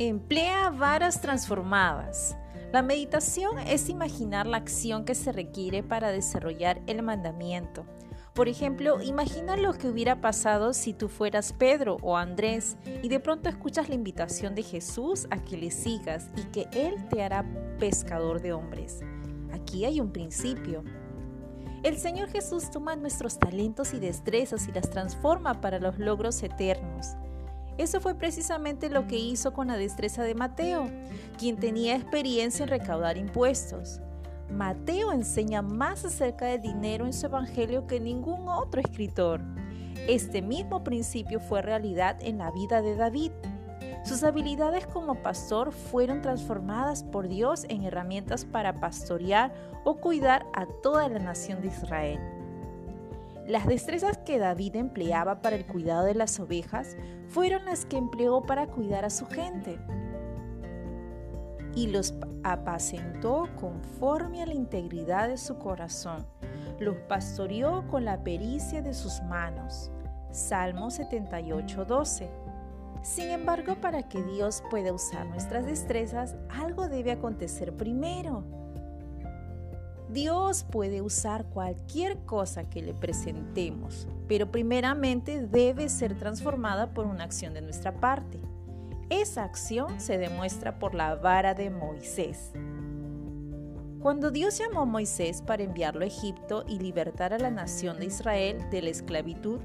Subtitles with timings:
[0.00, 2.36] Emplea varas transformadas.
[2.72, 7.84] La meditación es imaginar la acción que se requiere para desarrollar el mandamiento.
[8.32, 13.18] Por ejemplo, imagina lo que hubiera pasado si tú fueras Pedro o Andrés y de
[13.18, 17.44] pronto escuchas la invitación de Jesús a que le sigas y que Él te hará
[17.80, 19.00] pescador de hombres.
[19.52, 20.84] Aquí hay un principio.
[21.82, 27.16] El Señor Jesús toma nuestros talentos y destrezas y las transforma para los logros eternos.
[27.78, 30.90] Eso fue precisamente lo que hizo con la destreza de Mateo,
[31.38, 34.00] quien tenía experiencia en recaudar impuestos.
[34.50, 39.40] Mateo enseña más acerca del dinero en su evangelio que ningún otro escritor.
[40.08, 43.30] Este mismo principio fue realidad en la vida de David.
[44.04, 49.52] Sus habilidades como pastor fueron transformadas por Dios en herramientas para pastorear
[49.84, 52.37] o cuidar a toda la nación de Israel.
[53.48, 56.98] Las destrezas que David empleaba para el cuidado de las ovejas
[57.28, 59.78] fueron las que empleó para cuidar a su gente.
[61.74, 62.14] Y los
[62.44, 66.26] apacentó conforme a la integridad de su corazón.
[66.78, 69.90] Los pastoreó con la pericia de sus manos.
[70.30, 72.28] Salmo 78:12.
[73.00, 78.57] Sin embargo, para que Dios pueda usar nuestras destrezas, algo debe acontecer primero.
[80.10, 87.24] Dios puede usar cualquier cosa que le presentemos, pero primeramente debe ser transformada por una
[87.24, 88.40] acción de nuestra parte.
[89.10, 92.52] Esa acción se demuestra por la vara de Moisés.
[94.00, 98.06] Cuando Dios llamó a Moisés para enviarlo a Egipto y libertar a la nación de
[98.06, 99.58] Israel de la esclavitud,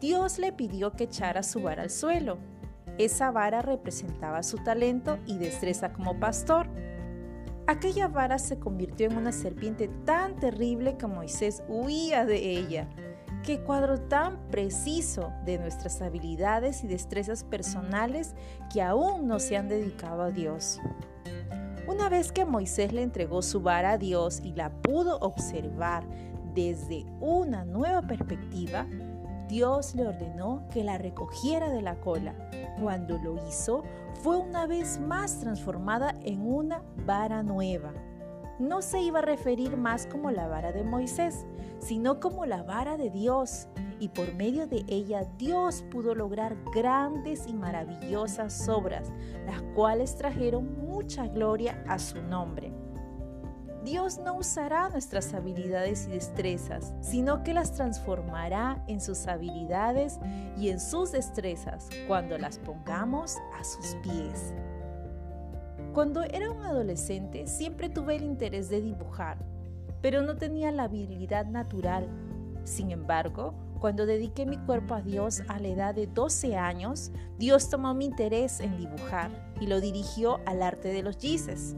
[0.00, 2.38] Dios le pidió que echara su vara al suelo.
[2.96, 6.68] Esa vara representaba su talento y destreza como pastor.
[7.68, 12.88] Aquella vara se convirtió en una serpiente tan terrible que Moisés huía de ella.
[13.42, 18.36] Qué cuadro tan preciso de nuestras habilidades y destrezas personales
[18.72, 20.80] que aún no se han dedicado a Dios.
[21.88, 26.04] Una vez que Moisés le entregó su vara a Dios y la pudo observar
[26.54, 28.86] desde una nueva perspectiva,
[29.48, 32.34] Dios le ordenó que la recogiera de la cola.
[32.80, 33.84] Cuando lo hizo,
[34.22, 37.92] fue una vez más transformada en una vara nueva.
[38.58, 41.46] No se iba a referir más como la vara de Moisés,
[41.78, 43.68] sino como la vara de Dios,
[44.00, 49.12] y por medio de ella Dios pudo lograr grandes y maravillosas obras,
[49.46, 52.72] las cuales trajeron mucha gloria a su nombre.
[53.86, 60.18] Dios no usará nuestras habilidades y destrezas, sino que las transformará en sus habilidades
[60.58, 64.52] y en sus destrezas cuando las pongamos a sus pies.
[65.94, 69.38] Cuando era un adolescente siempre tuve el interés de dibujar,
[70.02, 72.08] pero no tenía la habilidad natural.
[72.64, 77.70] Sin embargo, cuando dediqué mi cuerpo a Dios a la edad de 12 años, Dios
[77.70, 79.30] tomó mi interés en dibujar
[79.60, 81.76] y lo dirigió al arte de los gises.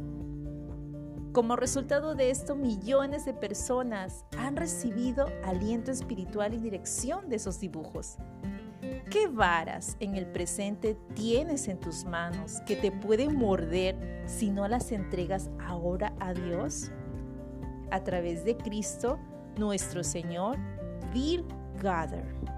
[1.33, 7.61] Como resultado de esto, millones de personas han recibido aliento espiritual y dirección de esos
[7.61, 8.17] dibujos.
[9.11, 14.67] ¿Qué varas en el presente tienes en tus manos que te pueden morder si no
[14.69, 16.91] las entregas ahora a Dios?
[17.91, 19.19] A través de Cristo,
[19.59, 20.57] nuestro Señor,
[21.13, 21.45] Bill
[21.83, 22.58] Gather.